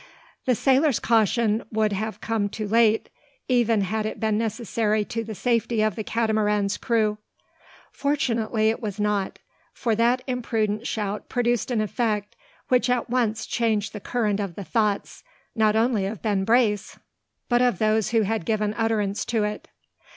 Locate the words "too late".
2.49-3.09